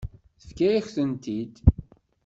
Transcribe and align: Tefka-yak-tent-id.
Tefka-yak-tent-id. 0.41 1.55